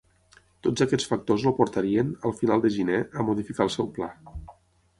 [0.67, 4.13] Tots aquests factors el portarien, al final de gener, a modificar el seu pla.